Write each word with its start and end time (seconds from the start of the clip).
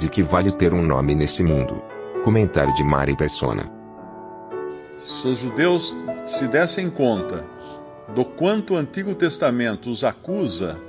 De 0.00 0.08
que 0.08 0.22
vale 0.22 0.50
ter 0.50 0.72
um 0.72 0.82
nome 0.82 1.14
neste 1.14 1.42
mundo? 1.42 1.82
Comentário 2.24 2.74
de 2.74 2.82
Mari 2.82 3.14
Persona. 3.14 3.70
Se 4.96 5.28
os 5.28 5.40
judeus 5.40 5.94
se 6.24 6.48
dessem 6.48 6.88
conta 6.88 7.44
do 8.14 8.24
quanto 8.24 8.72
o 8.72 8.76
Antigo 8.78 9.14
Testamento 9.14 9.90
os 9.90 10.02
acusa 10.02 10.80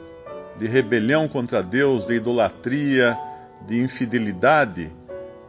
de 0.57 0.65
rebelião 0.65 1.27
contra 1.27 1.61
Deus, 1.61 2.07
de 2.07 2.13
idolatria, 2.13 3.17
de 3.67 3.81
infidelidade, 3.81 4.89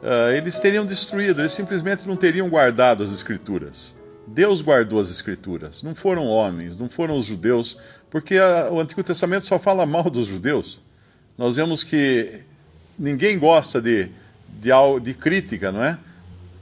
uh, 0.03 0.33
eles 0.37 0.59
teriam 0.59 0.85
destruído, 0.85 1.41
eles 1.41 1.53
simplesmente 1.53 2.05
não 2.05 2.17
teriam 2.17 2.51
guardado 2.51 3.05
as 3.05 3.13
Escrituras. 3.13 3.95
Deus 4.27 4.61
guardou 4.61 4.99
as 4.99 5.09
Escrituras, 5.09 5.85
não 5.85 5.95
foram 5.95 6.27
homens, 6.27 6.79
não 6.79 6.89
foram 6.89 7.17
os 7.17 7.27
judeus, 7.27 7.79
porque 8.11 8.39
a, 8.39 8.73
o 8.73 8.81
Antigo 8.81 9.05
Testamento 9.05 9.47
só 9.47 9.57
fala 9.57 9.87
mal 9.87 10.11
dos 10.11 10.27
judeus. 10.27 10.81
Nós 11.39 11.55
vemos 11.55 11.85
que 11.85 12.51
ninguém 12.99 13.39
gosta 13.39 13.81
de, 13.81 14.09
de, 14.49 14.71
de 15.03 15.15
crítica, 15.15 15.73
não 15.73 15.83
é? 15.83 15.99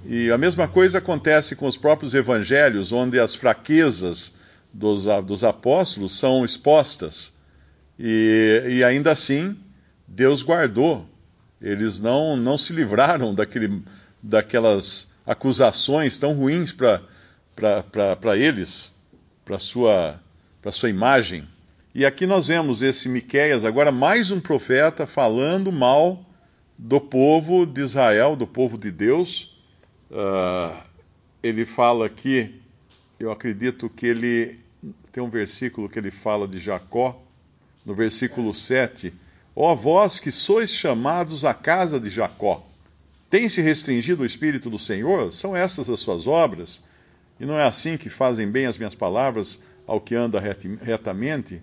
E 0.05 0.31
a 0.31 0.39
mesma 0.39 0.67
coisa 0.67 0.98
acontece 0.98 1.55
com 1.55 1.67
os 1.67 1.77
próprios 1.77 2.14
evangelhos, 2.14 2.91
onde 2.91 3.20
as 3.20 3.34
fraquezas 3.34 4.33
dos, 4.72 5.05
dos 5.25 5.45
apóstolos 5.45 6.19
são 6.19 6.45
expostas. 6.45 7.34
E, 7.98 8.62
e 8.67 8.84
ainda 8.84 9.12
assim, 9.12 9.56
Deus 10.09 10.42
guardou 10.42 11.06
eles 11.61 12.00
não, 12.00 12.37
não 12.37 12.56
se 12.56 12.72
livraram 12.72 13.34
daquele, 13.34 13.83
daquelas 14.22 15.15
acusações 15.27 16.19
tão 16.19 16.33
ruins 16.33 16.72
para 16.72 18.37
eles, 18.37 18.94
para 19.44 19.59
sua, 19.59 20.19
sua 20.72 20.89
imagem. 20.89 21.47
E 21.92 22.06
aqui 22.06 22.24
nós 22.24 22.46
vemos 22.46 22.83
esse 22.83 23.08
Miqueias, 23.08 23.64
agora 23.64 23.91
mais 23.91 24.30
um 24.30 24.38
profeta 24.38 25.06
falando 25.06 25.72
mal 25.72 26.24
do 26.78 27.00
povo 27.00 27.66
de 27.66 27.80
Israel, 27.80 28.36
do 28.36 28.47
povo 28.47 28.78
de 28.78 28.92
Deus. 28.92 29.56
Uh, 30.10 30.77
ele 31.42 31.64
fala 31.64 32.06
aqui, 32.06 32.60
eu 33.19 33.32
acredito 33.32 33.88
que 33.88 34.06
ele 34.06 34.56
tem 35.10 35.20
um 35.20 35.28
versículo 35.28 35.88
que 35.88 35.98
ele 35.98 36.12
fala 36.12 36.47
de 36.47 36.60
Jacó, 36.60 37.20
no 37.84 37.94
versículo 37.94 38.54
7 38.54 39.12
Ó 39.54 39.75
vós 39.75 40.20
que 40.20 40.30
sois 40.30 40.70
chamados 40.70 41.44
à 41.44 41.52
casa 41.52 41.98
de 41.98 42.08
Jacó, 42.08 42.64
tem-se 43.28 43.60
restringido 43.60 44.22
o 44.22 44.27
Espírito 44.27 44.70
do 44.70 44.78
Senhor? 44.78 45.32
São 45.32 45.56
essas 45.56 45.91
as 45.91 46.00
suas 46.00 46.27
obras? 46.27 46.82
E 47.38 47.44
não 47.44 47.58
é 47.58 47.64
assim 47.64 47.97
que 47.97 48.08
fazem 48.08 48.48
bem 48.48 48.66
as 48.66 48.78
minhas 48.78 48.94
palavras 48.94 49.62
ao 49.86 50.00
que 50.00 50.14
anda 50.14 50.41
retamente? 50.82 51.60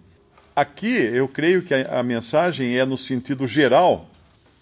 Aqui 0.58 0.88
eu 1.14 1.28
creio 1.28 1.62
que 1.62 1.72
a, 1.72 2.00
a 2.00 2.02
mensagem 2.02 2.80
é 2.80 2.84
no 2.84 2.98
sentido 2.98 3.46
geral 3.46 4.10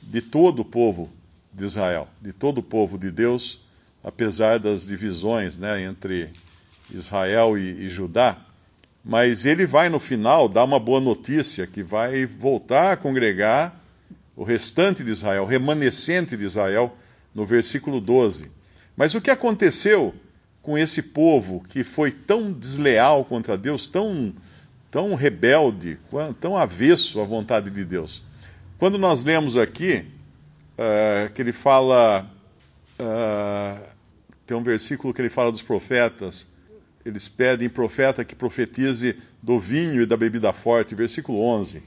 de 0.01 0.21
todo 0.21 0.59
o 0.59 0.65
povo 0.65 1.09
de 1.53 1.63
Israel, 1.63 2.09
de 2.21 2.33
todo 2.33 2.57
o 2.57 2.63
povo 2.63 2.97
de 2.97 3.09
Deus, 3.09 3.61
apesar 4.03 4.59
das 4.59 4.85
divisões 4.85 5.57
né, 5.57 5.83
entre 5.83 6.29
Israel 6.93 7.57
e, 7.57 7.85
e 7.85 7.87
Judá. 7.87 8.35
Mas 9.05 9.45
ele 9.45 9.65
vai 9.65 9.87
no 9.87 9.97
final 9.97 10.49
dar 10.49 10.65
uma 10.65 10.81
boa 10.81 10.99
notícia 10.99 11.65
que 11.65 11.81
vai 11.81 12.25
voltar 12.25 12.91
a 12.91 12.97
congregar 12.97 13.73
o 14.35 14.43
restante 14.43 15.01
de 15.01 15.11
Israel, 15.11 15.43
o 15.43 15.47
remanescente 15.47 16.35
de 16.35 16.43
Israel, 16.43 16.93
no 17.33 17.45
versículo 17.45 18.01
12. 18.01 18.51
Mas 18.97 19.15
o 19.15 19.21
que 19.21 19.31
aconteceu 19.31 20.13
com 20.61 20.77
esse 20.77 21.01
povo 21.01 21.63
que 21.69 21.85
foi 21.85 22.11
tão 22.11 22.51
desleal 22.51 23.23
contra 23.23 23.57
Deus, 23.57 23.87
tão, 23.87 24.33
tão 24.95 25.13
rebelde, 25.13 25.99
tão 26.39 26.55
avesso 26.55 27.19
à 27.19 27.25
vontade 27.25 27.69
de 27.69 27.83
Deus? 27.83 28.23
Quando 28.79 28.97
nós 28.97 29.25
lemos 29.25 29.57
aqui, 29.57 30.05
uh, 30.77 31.29
que 31.33 31.41
ele 31.41 31.51
fala. 31.51 32.25
Uh, 32.97 33.95
tem 34.45 34.55
um 34.55 34.63
versículo 34.63 35.13
que 35.13 35.21
ele 35.21 35.27
fala 35.27 35.51
dos 35.51 35.61
profetas 35.61 36.47
eles 37.05 37.27
pedem 37.27 37.69
profeta 37.69 38.23
que 38.23 38.35
profetize 38.35 39.15
do 39.43 39.59
vinho 39.59 40.01
e 40.01 40.05
da 40.05 40.17
bebida 40.17 40.51
forte. 40.51 40.95
Versículo 40.95 41.39
11. 41.39 41.83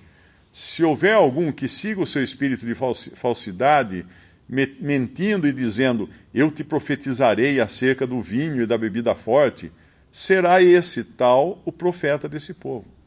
Se 0.53 0.85
houver 0.85 1.15
algum 1.15 1.51
que 1.51 1.67
siga 1.67 2.03
o 2.03 2.07
seu 2.07 2.23
espírito 2.23 2.67
de 2.67 2.75
falsidade, 2.75 4.07
mentindo 4.49 5.49
e 5.49 5.53
dizendo: 5.53 6.11
Eu 6.33 6.51
te 6.51 6.63
profetizarei 6.63 7.59
acerca 7.59 8.07
do 8.07 8.21
vinho 8.21 8.63
e 8.63 8.67
da 8.67 8.77
bebida 8.79 9.15
forte, 9.15 9.73
será 10.13 10.63
esse 10.63 11.03
tal 11.03 11.61
o 11.65 11.73
profeta 11.73 12.29
desse 12.29 12.53
povo. 12.53 12.98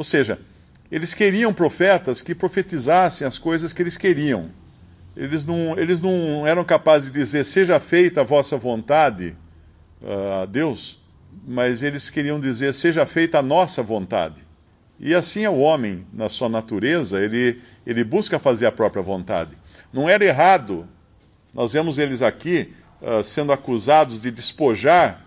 Ou 0.00 0.04
seja, 0.04 0.38
eles 0.90 1.12
queriam 1.12 1.52
profetas 1.52 2.22
que 2.22 2.34
profetizassem 2.34 3.26
as 3.26 3.36
coisas 3.36 3.74
que 3.74 3.82
eles 3.82 3.98
queriam. 3.98 4.48
Eles 5.14 5.44
não, 5.44 5.78
eles 5.78 6.00
não 6.00 6.46
eram 6.46 6.64
capazes 6.64 7.12
de 7.12 7.18
dizer: 7.18 7.44
Seja 7.44 7.78
feita 7.78 8.22
a 8.22 8.24
vossa 8.24 8.56
vontade, 8.56 9.36
a 10.02 10.44
uh, 10.44 10.46
Deus 10.46 11.00
mas 11.46 11.82
eles 11.82 12.10
queriam 12.10 12.40
dizer: 12.40 12.72
seja 12.72 13.06
feita 13.06 13.38
a 13.38 13.42
nossa 13.42 13.82
vontade. 13.82 14.46
E 14.98 15.14
assim 15.14 15.44
é 15.44 15.50
o 15.50 15.58
homem, 15.58 16.06
na 16.12 16.28
sua 16.28 16.48
natureza, 16.48 17.22
ele, 17.22 17.60
ele 17.86 18.04
busca 18.04 18.38
fazer 18.38 18.66
a 18.66 18.72
própria 18.72 19.02
vontade. 19.02 19.50
Não 19.92 20.08
era 20.08 20.24
errado, 20.24 20.86
nós 21.54 21.72
vemos 21.72 21.98
eles 21.98 22.20
aqui 22.20 22.72
uh, 23.00 23.22
sendo 23.22 23.52
acusados 23.52 24.20
de 24.20 24.30
despojar 24.30 25.24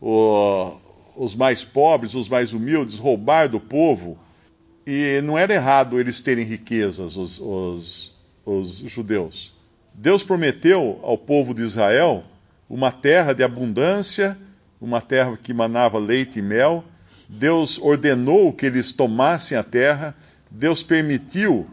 o, 0.00 0.72
os 1.16 1.34
mais 1.34 1.64
pobres, 1.64 2.14
os 2.14 2.28
mais 2.28 2.52
humildes, 2.52 2.98
roubar 2.98 3.48
do 3.48 3.60
povo. 3.60 4.18
E 4.86 5.20
não 5.22 5.36
era 5.36 5.54
errado 5.54 5.98
eles 5.98 6.20
terem 6.22 6.44
riquezas, 6.44 7.16
os, 7.16 7.40
os, 7.40 8.14
os 8.44 8.76
judeus. 8.86 9.52
Deus 9.94 10.22
prometeu 10.22 11.00
ao 11.02 11.16
povo 11.18 11.54
de 11.54 11.62
Israel 11.62 12.22
uma 12.68 12.92
terra 12.92 13.32
de 13.32 13.42
abundância 13.42 14.36
uma 14.80 15.00
terra 15.00 15.36
que 15.36 15.52
manava 15.54 15.98
leite 15.98 16.38
e 16.38 16.42
mel. 16.42 16.84
Deus 17.28 17.78
ordenou 17.78 18.52
que 18.52 18.66
eles 18.66 18.92
tomassem 18.92 19.58
a 19.58 19.62
terra, 19.62 20.14
Deus 20.50 20.82
permitiu 20.82 21.66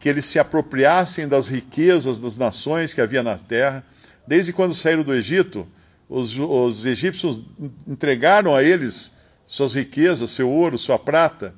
que 0.00 0.08
eles 0.08 0.26
se 0.26 0.38
apropriassem 0.38 1.28
das 1.28 1.48
riquezas 1.48 2.18
das 2.18 2.36
nações 2.36 2.92
que 2.92 3.00
havia 3.00 3.22
na 3.22 3.36
terra. 3.36 3.84
Desde 4.26 4.52
quando 4.52 4.74
saíram 4.74 5.04
do 5.04 5.14
Egito, 5.14 5.66
os, 6.08 6.38
os 6.38 6.84
egípcios 6.84 7.42
entregaram 7.86 8.54
a 8.54 8.62
eles 8.62 9.12
suas 9.46 9.74
riquezas, 9.74 10.30
seu 10.30 10.50
ouro, 10.50 10.78
sua 10.78 10.98
prata, 10.98 11.54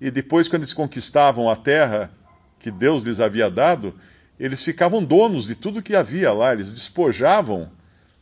e 0.00 0.10
depois, 0.10 0.48
quando 0.48 0.62
eles 0.62 0.72
conquistavam 0.72 1.48
a 1.48 1.56
terra 1.56 2.12
que 2.58 2.70
Deus 2.70 3.04
lhes 3.04 3.20
havia 3.20 3.50
dado, 3.50 3.94
eles 4.38 4.62
ficavam 4.62 5.02
donos 5.02 5.46
de 5.46 5.54
tudo 5.54 5.82
que 5.82 5.94
havia 5.94 6.32
lá, 6.32 6.52
eles 6.52 6.72
despojavam 6.72 7.70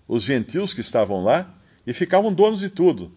os 0.06 0.22
gentios 0.22 0.74
que 0.74 0.80
estavam 0.80 1.22
lá 1.22 1.48
e 1.86 1.92
ficavam 1.92 2.32
donos 2.32 2.60
de 2.60 2.68
tudo. 2.68 3.10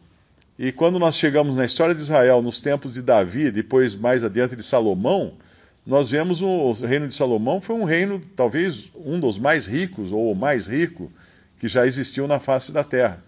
E 0.58 0.72
quando 0.72 0.98
nós 0.98 1.16
chegamos 1.16 1.56
na 1.56 1.66
história 1.66 1.94
de 1.94 2.02
Israel, 2.02 2.42
nos 2.42 2.62
tempos 2.62 2.94
de 2.94 3.02
Davi, 3.02 3.52
depois 3.52 3.94
mais 3.96 4.24
adiante 4.24 4.56
de 4.56 4.64
Salomão, 4.64 5.34
nós 5.86 6.10
vemos 6.10 6.42
o 6.42 6.72
reino 6.72 7.08
de 7.08 7.14
Salomão 7.14 7.60
foi 7.60 7.76
um 7.76 7.84
reino, 7.84 8.20
talvez 8.36 8.90
um 8.96 9.20
dos 9.20 9.38
mais 9.38 9.68
ricos, 9.68 10.12
ou 10.12 10.32
o 10.32 10.36
mais 10.36 10.66
rico, 10.66 11.12
que 11.60 11.68
já 11.68 11.86
existiu 11.86 12.28
na 12.28 12.40
face 12.40 12.72
da 12.72 12.84
terra. 12.84 13.24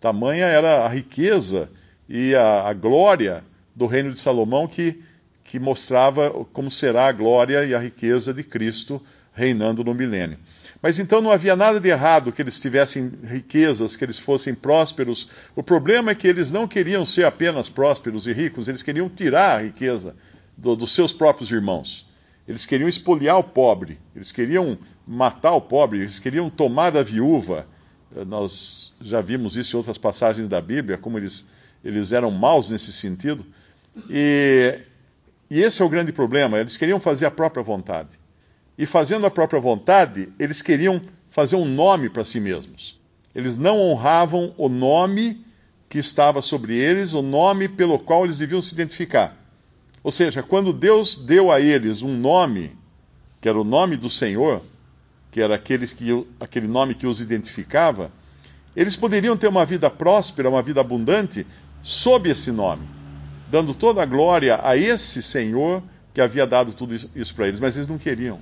Tamanha 0.00 0.46
era 0.46 0.84
a 0.84 0.88
riqueza 0.88 1.70
e 2.08 2.34
a, 2.34 2.68
a 2.68 2.72
glória 2.72 3.44
do 3.74 3.86
reino 3.86 4.12
de 4.12 4.18
Salomão 4.18 4.66
que, 4.66 5.02
que 5.44 5.58
mostrava 5.58 6.30
como 6.52 6.70
será 6.70 7.06
a 7.06 7.12
glória 7.12 7.64
e 7.64 7.74
a 7.74 7.78
riqueza 7.78 8.32
de 8.32 8.42
Cristo 8.42 9.00
reinando 9.32 9.84
no 9.84 9.94
milênio. 9.94 10.38
Mas 10.82 10.98
então 10.98 11.20
não 11.20 11.30
havia 11.30 11.54
nada 11.54 11.78
de 11.78 11.88
errado 11.88 12.32
que 12.32 12.40
eles 12.40 12.58
tivessem 12.58 13.12
riquezas, 13.24 13.96
que 13.96 14.04
eles 14.04 14.18
fossem 14.18 14.54
prósperos. 14.54 15.28
O 15.54 15.62
problema 15.62 16.10
é 16.10 16.14
que 16.14 16.26
eles 16.26 16.50
não 16.50 16.66
queriam 16.66 17.04
ser 17.04 17.24
apenas 17.24 17.68
prósperos 17.68 18.26
e 18.26 18.32
ricos, 18.32 18.66
eles 18.66 18.82
queriam 18.82 19.08
tirar 19.08 19.58
a 19.58 19.62
riqueza 19.62 20.16
do, 20.56 20.74
dos 20.74 20.94
seus 20.94 21.12
próprios 21.12 21.50
irmãos. 21.50 22.09
Eles 22.50 22.66
queriam 22.66 22.88
espoliar 22.88 23.38
o 23.38 23.44
pobre, 23.44 23.96
eles 24.12 24.32
queriam 24.32 24.76
matar 25.06 25.52
o 25.52 25.60
pobre, 25.60 26.00
eles 26.00 26.18
queriam 26.18 26.50
tomar 26.50 26.90
da 26.90 27.00
viúva. 27.00 27.64
Eh, 28.16 28.24
nós 28.24 28.92
já 29.00 29.20
vimos 29.20 29.56
isso 29.56 29.76
em 29.76 29.78
outras 29.78 29.96
passagens 29.96 30.48
da 30.48 30.60
Bíblia, 30.60 30.98
como 30.98 31.16
eles, 31.16 31.46
eles 31.84 32.10
eram 32.10 32.28
maus 32.32 32.68
nesse 32.68 32.92
sentido. 32.92 33.46
E 34.10 34.80
E 35.48 35.60
esse 35.60 35.80
é 35.80 35.84
o 35.84 35.88
grande 35.88 36.12
problema. 36.12 36.58
Eles 36.58 36.76
queriam 36.76 36.98
fazer 36.98 37.26
a 37.26 37.30
própria 37.30 37.62
vontade. 37.62 38.10
E 38.76 38.84
fazendo 38.84 39.26
a 39.26 39.30
própria 39.30 39.60
vontade, 39.60 40.28
eles 40.36 40.60
queriam 40.60 41.00
fazer 41.28 41.54
um 41.54 41.64
nome 41.64 42.08
para 42.08 42.24
si 42.24 42.40
mesmos. 42.40 42.98
Eles 43.32 43.56
não 43.56 43.78
honravam 43.78 44.52
o 44.56 44.68
nome 44.68 45.44
que 45.88 45.98
estava 45.98 46.42
sobre 46.42 46.74
eles, 46.74 47.12
o 47.12 47.22
nome 47.22 47.68
pelo 47.68 47.96
qual 47.96 48.24
eles 48.24 48.38
deviam 48.38 48.60
se 48.60 48.74
identificar. 48.74 49.36
Ou 50.02 50.10
seja, 50.10 50.42
quando 50.42 50.72
Deus 50.72 51.16
deu 51.16 51.50
a 51.50 51.60
eles 51.60 52.02
um 52.02 52.16
nome, 52.16 52.76
que 53.40 53.48
era 53.48 53.58
o 53.58 53.64
nome 53.64 53.96
do 53.96 54.08
Senhor, 54.08 54.62
que 55.30 55.40
era 55.40 55.54
aqueles 55.54 55.92
que, 55.92 56.26
aquele 56.40 56.66
nome 56.66 56.94
que 56.94 57.06
os 57.06 57.20
identificava, 57.20 58.10
eles 58.74 58.96
poderiam 58.96 59.36
ter 59.36 59.48
uma 59.48 59.64
vida 59.64 59.90
próspera, 59.90 60.48
uma 60.48 60.62
vida 60.62 60.80
abundante, 60.80 61.46
sob 61.82 62.30
esse 62.30 62.50
nome, 62.50 62.86
dando 63.50 63.74
toda 63.74 64.02
a 64.02 64.06
glória 64.06 64.60
a 64.62 64.76
esse 64.76 65.22
Senhor 65.22 65.82
que 66.12 66.20
havia 66.20 66.46
dado 66.46 66.72
tudo 66.72 66.94
isso 67.14 67.34
para 67.34 67.48
eles, 67.48 67.60
mas 67.60 67.76
eles 67.76 67.88
não 67.88 67.98
queriam. 67.98 68.40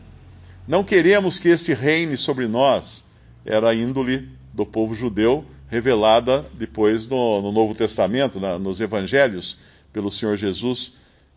Não 0.67 0.85
queremos 0.85 1.39
que 1.39 1.49
esse 1.49 1.73
reine 1.75 2.17
sobre 2.17 2.47
nós, 2.47 3.05
era 3.45 3.71
a 3.71 3.75
índole 3.75 4.29
do 4.53 4.67
povo 4.67 4.95
judeu, 4.95 5.45
revelada 5.69 6.45
depois 6.55 7.09
no, 7.09 7.41
no 7.43 7.53
Novo 7.53 7.75
Testamento, 7.75 8.41
na, 8.41 8.59
nos 8.59 8.81
Evangelhos, 8.81 9.59
pelo 9.93 10.11
Senhor 10.11 10.37
Jesus. 10.37 10.93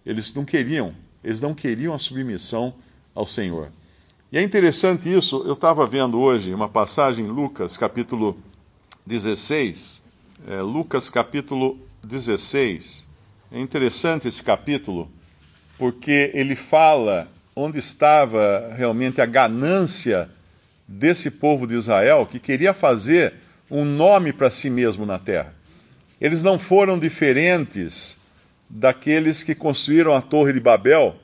Eles 0.06 0.34
não 0.34 0.44
queriam, 0.44 0.94
eles 1.24 1.42
não 1.42 1.54
queriam 1.54 1.94
a 1.94 2.00
submissão 2.00 2.74
ao 3.14 3.26
Senhor. 3.26 3.70
E 4.32 4.38
é 4.38 4.42
interessante 4.42 5.14
isso, 5.14 5.44
eu 5.46 5.54
estava 5.54 5.86
vendo 5.86 6.20
hoje 6.20 6.54
uma 6.54 6.70
passagem 6.70 7.26
em 7.26 7.30
Lucas, 7.30 7.78
capítulo 7.78 8.38
16. 9.06 10.02
É, 10.48 10.62
Lucas, 10.62 11.10
capítulo 11.10 11.78
16. 12.04 13.06
É 13.52 13.60
interessante 13.60 14.28
esse 14.28 14.42
capítulo, 14.42 15.12
porque 15.78 16.32
ele 16.34 16.56
fala 16.56 17.28
onde 17.56 17.80
estava 17.80 18.74
realmente 18.76 19.22
a 19.22 19.26
ganância 19.26 20.30
desse 20.88 21.32
povo 21.32 21.68
de 21.68 21.76
Israel, 21.76 22.26
que 22.26 22.40
queria 22.40 22.74
fazer 22.74 23.34
um 23.70 23.84
nome 23.84 24.32
para 24.32 24.50
si 24.50 24.70
mesmo 24.70 25.06
na 25.06 25.20
terra. 25.20 25.54
Eles 26.20 26.42
não 26.42 26.58
foram 26.58 26.98
diferentes 26.98 28.21
daqueles 28.74 29.44
que 29.44 29.54
construíram 29.54 30.16
a 30.16 30.22
Torre 30.22 30.54
de 30.54 30.60
Babel, 30.60 31.16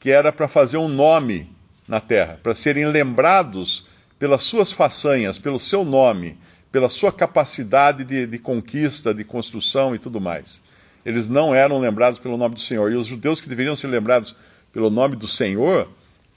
que 0.00 0.10
era 0.10 0.32
para 0.32 0.48
fazer 0.48 0.78
um 0.78 0.88
nome 0.88 1.50
na 1.86 2.00
terra, 2.00 2.40
para 2.42 2.54
serem 2.54 2.86
lembrados 2.86 3.86
pelas 4.18 4.42
suas 4.42 4.72
façanhas, 4.72 5.38
pelo 5.38 5.60
seu 5.60 5.84
nome, 5.84 6.38
pela 6.72 6.88
sua 6.88 7.12
capacidade 7.12 8.04
de, 8.04 8.26
de, 8.26 8.38
conquista, 8.38 9.14
de 9.14 9.22
construção 9.22 9.94
e 9.94 9.98
tudo 9.98 10.20
mais. 10.20 10.62
Eles 11.04 11.28
não 11.28 11.54
eram 11.54 11.78
lembrados 11.78 12.18
pelo 12.18 12.36
nome 12.36 12.54
do 12.54 12.60
Senhor. 12.60 12.90
E 12.90 12.96
os 12.96 13.06
judeus 13.06 13.40
que 13.40 13.48
deveriam 13.48 13.76
ser 13.76 13.86
lembrados 13.86 14.34
pelo 14.72 14.90
nome 14.90 15.16
do 15.16 15.28
Senhor, 15.28 15.88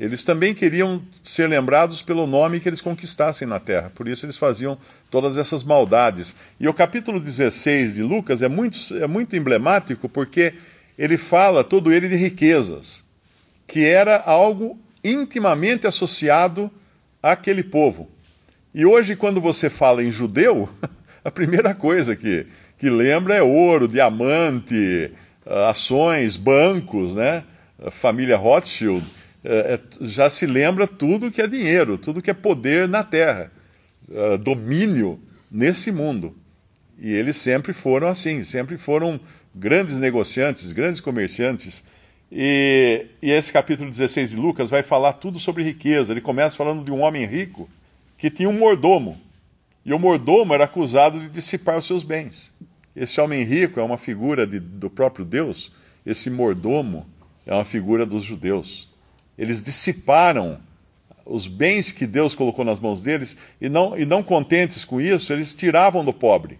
eles 0.02 0.24
também 0.24 0.52
queriam 0.52 1.00
ser 1.22 1.48
lembrados 1.48 2.02
pelo 2.02 2.26
nome 2.26 2.60
que 2.60 2.68
eles 2.68 2.82
conquistassem 2.82 3.48
na 3.48 3.60
terra. 3.60 3.92
Por 3.94 4.08
isso 4.08 4.26
eles 4.26 4.36
faziam 4.36 4.76
todas 5.12 5.38
essas 5.38 5.64
maldades. 5.64 6.36
E 6.60 6.68
o 6.68 6.74
capítulo 6.74 7.20
16 7.20 7.94
de 7.94 8.02
Lucas 8.02 8.42
é 8.42 8.48
muito, 8.48 8.78
é 8.98 9.06
muito 9.06 9.36
emblemático 9.36 10.10
porque 10.10 10.56
ele 10.98 11.20
fala 11.20 11.64
todo 11.64 11.94
ele 11.94 12.10
de 12.10 12.16
riquezas, 12.16 13.04
que 13.68 13.86
era 13.86 14.20
algo 14.26 14.76
intimamente 15.04 15.86
associado 15.86 16.72
àquele 17.22 17.62
povo. 17.62 18.10
E 18.74 18.84
hoje, 18.84 19.16
quando 19.16 19.40
você 19.40 19.70
fala 19.70 20.04
em 20.04 20.12
judeu, 20.12 20.68
a 21.24 21.30
primeira 21.30 21.76
coisa 21.76 22.16
que, 22.16 22.48
que 22.76 22.90
lembra 22.90 23.36
é 23.36 23.44
ouro, 23.44 23.88
diamante, 23.88 25.12
ah, 25.46 25.70
ações, 25.70 26.38
bancos, 26.38 27.14
né? 27.14 27.44
Família 27.92 28.36
Rothschild. 28.36 29.21
É, 29.44 29.74
é, 29.74 29.80
já 30.02 30.30
se 30.30 30.46
lembra 30.46 30.86
tudo 30.86 31.32
que 31.32 31.42
é 31.42 31.48
dinheiro, 31.48 31.98
tudo 31.98 32.22
que 32.22 32.30
é 32.30 32.34
poder 32.34 32.88
na 32.88 33.04
terra, 33.04 33.52
uh, 34.08 34.38
domínio 34.38 35.20
nesse 35.52 35.92
mundo. 35.92 36.36
E 37.00 37.12
eles 37.12 37.38
sempre 37.38 37.74
foram 37.74 38.08
assim, 38.08 38.44
sempre 38.44 38.78
foram 38.78 39.20
grandes 39.56 39.98
negociantes, 39.98 40.72
grandes 40.72 41.02
comerciantes. 41.02 41.84
E, 42.32 43.08
e, 43.22 43.32
esse 43.32 43.52
capítulo 43.52 43.90
16 43.90 44.30
de 44.30 44.36
Lucas 44.36 44.70
vai 44.70 44.84
falar 44.84 45.14
tudo 45.14 45.40
sobre 45.40 45.64
riqueza. 45.64 46.14
Ele 46.14 46.22
começa 46.22 46.56
falando 46.56 46.84
de 46.84 46.92
um 46.92 47.02
homem 47.02 47.26
rico 47.26 47.68
que 48.18 48.30
tinha 48.30 48.48
um 48.48 48.58
mordomo. 48.58 49.20
E 49.84 49.92
o 49.92 49.98
mordomo 49.98 50.54
era 50.54 50.66
acusado 50.66 51.20
de 51.20 51.28
dissipar 51.28 51.80
os 51.80 51.86
seus 51.86 52.04
bens. 52.04 52.54
Esse 52.96 53.20
homem 53.20 53.44
rico 53.44 53.80
é 53.80 53.84
uma 53.84 53.98
figura 53.98 54.46
de, 54.46 54.60
do 54.60 54.90
próprio 54.90 55.26
Deus. 55.26 55.72
Esse 56.06 56.30
mordomo 56.30 57.10
é 57.48 57.54
uma 57.54 57.66
figura 57.66 58.06
dos 58.06 58.24
judeus. 58.24 58.91
Eles 59.42 59.64
dissiparam 59.64 60.60
os 61.26 61.48
bens 61.48 61.92
que 61.92 62.06
Deus 62.06 62.36
colocou 62.36 62.64
nas 62.64 62.80
mãos 62.80 63.02
deles 63.02 63.40
e 63.60 63.70
não, 63.70 63.98
e 63.98 64.06
não 64.06 64.22
contentes 64.22 64.86
com 64.86 65.02
isso, 65.02 65.34
eles 65.34 65.56
tiravam 65.56 66.06
do 66.06 66.14
pobre. 66.14 66.60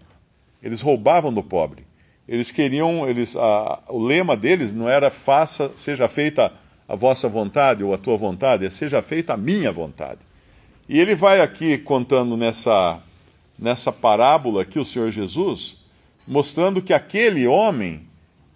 Eles 0.60 0.80
roubavam 0.80 1.32
do 1.32 1.44
pobre. 1.44 1.86
Eles 2.26 2.50
queriam, 2.50 3.08
eles, 3.08 3.36
a, 3.36 3.78
o 3.88 4.00
lema 4.00 4.36
deles 4.36 4.72
não 4.72 4.88
era 4.88 5.12
faça, 5.12 5.70
seja 5.76 6.08
feita 6.08 6.52
a 6.88 6.96
vossa 6.96 7.28
vontade 7.28 7.84
ou 7.84 7.94
a 7.94 7.98
tua 7.98 8.16
vontade, 8.16 8.66
é 8.66 8.70
seja 8.70 9.00
feita 9.00 9.34
a 9.34 9.36
minha 9.36 9.70
vontade. 9.70 10.18
E 10.88 10.98
ele 10.98 11.14
vai 11.14 11.40
aqui 11.40 11.78
contando 11.78 12.36
nessa, 12.36 13.00
nessa 13.56 13.92
parábola 13.92 14.62
aqui, 14.62 14.80
o 14.80 14.84
Senhor 14.84 15.08
Jesus, 15.12 15.76
mostrando 16.26 16.82
que 16.82 16.92
aquele 16.92 17.46
homem 17.46 18.04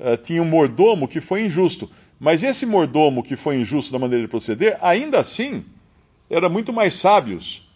uh, 0.00 0.16
tinha 0.16 0.42
um 0.42 0.46
mordomo 0.46 1.06
que 1.06 1.20
foi 1.20 1.44
injusto. 1.44 1.88
Mas 2.18 2.42
esse 2.42 2.66
mordomo 2.66 3.22
que 3.22 3.36
foi 3.36 3.56
injusto 3.56 3.92
na 3.92 3.98
maneira 3.98 4.24
de 4.24 4.28
proceder, 4.28 4.78
ainda 4.80 5.20
assim, 5.20 5.64
era 6.30 6.48
muito 6.48 6.72
mais 6.72 6.94
sábios, 6.94 7.66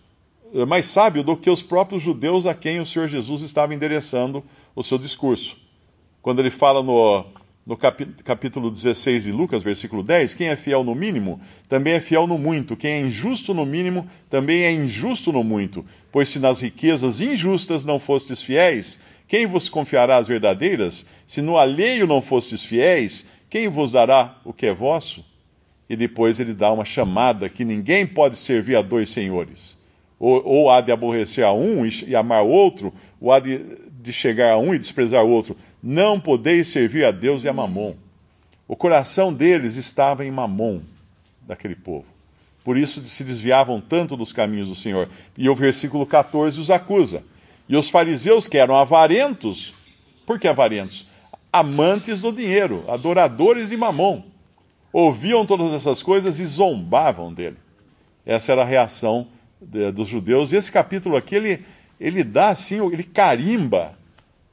eh, 0.54 0.64
mais 0.64 0.86
sábio 0.86 1.22
do 1.22 1.36
que 1.36 1.50
os 1.50 1.62
próprios 1.62 2.02
judeus 2.02 2.46
a 2.46 2.54
quem 2.54 2.80
o 2.80 2.86
Senhor 2.86 3.08
Jesus 3.08 3.42
estava 3.42 3.74
endereçando 3.74 4.42
o 4.74 4.82
seu 4.82 4.98
discurso 4.98 5.56
quando 6.22 6.40
ele 6.40 6.50
fala 6.50 6.82
no, 6.82 7.24
no 7.66 7.76
capítulo 7.76 8.70
16 8.70 9.24
de 9.24 9.32
Lucas, 9.32 9.62
versículo 9.62 10.02
10, 10.02 10.34
quem 10.34 10.48
é 10.48 10.56
fiel 10.56 10.84
no 10.84 10.94
mínimo, 10.94 11.40
também 11.68 11.94
é 11.94 12.00
fiel 12.00 12.26
no 12.26 12.38
muito. 12.38 12.76
Quem 12.76 12.90
é 12.92 13.00
injusto 13.00 13.54
no 13.54 13.64
mínimo, 13.64 14.06
também 14.28 14.62
é 14.62 14.72
injusto 14.72 15.32
no 15.32 15.42
muito. 15.42 15.84
Pois 16.12 16.28
se 16.28 16.38
nas 16.38 16.60
riquezas 16.60 17.20
injustas 17.20 17.84
não 17.84 17.98
fostes 17.98 18.42
fiéis, 18.42 19.00
quem 19.26 19.46
vos 19.46 19.68
confiará 19.68 20.16
as 20.16 20.28
verdadeiras? 20.28 21.06
Se 21.26 21.40
no 21.40 21.56
alheio 21.56 22.06
não 22.06 22.20
fostes 22.20 22.64
fiéis, 22.64 23.26
quem 23.50 23.68
vos 23.68 23.90
dará 23.90 24.36
o 24.44 24.52
que 24.52 24.66
é 24.66 24.72
vosso? 24.72 25.24
E 25.88 25.96
depois 25.96 26.38
ele 26.38 26.54
dá 26.54 26.72
uma 26.72 26.84
chamada 26.84 27.48
que 27.48 27.64
ninguém 27.64 28.06
pode 28.06 28.36
servir 28.36 28.76
a 28.76 28.82
dois 28.82 29.10
senhores. 29.10 29.76
Ou, 30.20 30.40
ou 30.46 30.70
há 30.70 30.80
de 30.80 30.92
aborrecer 30.92 31.44
a 31.44 31.52
um 31.52 31.84
e, 31.84 32.14
amar 32.14 32.44
o 32.44 32.48
outro, 32.48 32.94
ou 33.20 33.32
há 33.32 33.40
de, 33.40 33.58
de 34.00 34.12
chegar 34.12 34.52
a 34.52 34.58
um 34.58 34.72
e 34.72 34.78
desprezar 34.78 35.24
o 35.24 35.30
outro. 35.30 35.56
Não 35.82 36.20
podeis 36.20 36.68
servir 36.68 37.04
a 37.04 37.10
Deus 37.10 37.42
e 37.42 37.48
a 37.48 37.52
Mamon. 37.52 37.94
O 38.68 38.76
coração 38.76 39.32
deles 39.32 39.74
estava 39.74 40.24
em 40.24 40.30
Mamon, 40.30 40.80
daquele 41.44 41.74
povo. 41.74 42.06
Por 42.62 42.76
isso 42.76 43.04
se 43.04 43.24
desviavam 43.24 43.80
tanto 43.80 44.16
dos 44.16 44.32
caminhos 44.32 44.68
do 44.68 44.76
Senhor. 44.76 45.08
E 45.36 45.48
o 45.48 45.56
versículo 45.56 46.06
14 46.06 46.60
os 46.60 46.70
acusa. 46.70 47.24
E 47.68 47.76
os 47.76 47.88
fariseus, 47.88 48.46
que 48.46 48.58
eram 48.58 48.76
avarentos, 48.76 49.72
por 50.24 50.38
que 50.38 50.46
avarentos? 50.46 51.09
Amantes 51.52 52.20
do 52.20 52.32
dinheiro, 52.32 52.84
adoradores 52.88 53.70
de 53.70 53.76
Mamon, 53.76 54.22
ouviam 54.92 55.44
todas 55.44 55.72
essas 55.72 56.02
coisas 56.02 56.38
e 56.38 56.44
zombavam 56.44 57.32
dele. 57.32 57.56
Essa 58.24 58.52
era 58.52 58.62
a 58.62 58.66
reação 58.66 59.26
de, 59.60 59.90
dos 59.90 60.08
judeus. 60.08 60.52
E 60.52 60.56
esse 60.56 60.70
capítulo 60.70 61.16
aqui, 61.16 61.34
ele, 61.34 61.64
ele 61.98 62.22
dá 62.22 62.50
assim, 62.50 62.84
ele 62.92 63.02
carimba 63.02 63.98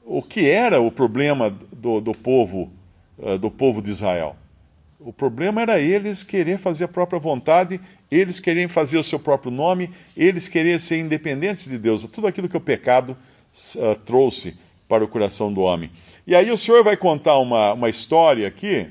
o 0.04 0.22
que 0.22 0.48
era 0.48 0.80
o 0.80 0.90
problema 0.90 1.54
do, 1.72 2.00
do 2.00 2.14
povo 2.14 2.70
uh, 3.18 3.38
do 3.38 3.50
povo 3.50 3.82
de 3.82 3.90
Israel. 3.90 4.36
O 4.98 5.12
problema 5.12 5.62
era 5.62 5.80
eles 5.80 6.22
querer 6.22 6.58
fazer 6.58 6.84
a 6.84 6.88
própria 6.88 7.20
vontade, 7.20 7.80
eles 8.10 8.40
quererem 8.40 8.66
fazer 8.66 8.98
o 8.98 9.04
seu 9.04 9.18
próprio 9.18 9.52
nome, 9.52 9.90
eles 10.16 10.48
quererem 10.48 10.78
ser 10.78 10.98
independentes 10.98 11.66
de 11.66 11.78
Deus. 11.78 12.02
Tudo 12.04 12.26
aquilo 12.26 12.48
que 12.48 12.56
o 12.56 12.60
pecado 12.60 13.16
uh, 13.76 13.94
trouxe 14.04 14.56
para 14.88 15.04
o 15.04 15.08
coração 15.08 15.52
do 15.52 15.60
homem. 15.60 15.90
E 16.28 16.34
aí 16.34 16.50
o 16.50 16.58
Senhor 16.58 16.84
vai 16.84 16.94
contar 16.94 17.38
uma, 17.38 17.72
uma 17.72 17.88
história 17.88 18.46
aqui, 18.46 18.86